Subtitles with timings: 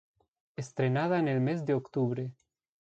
[0.55, 2.31] Estrenada en el mes de octubre.